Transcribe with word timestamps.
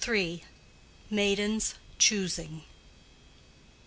—MAIDENS 1.11 1.75
CHOOSING. 1.99 2.63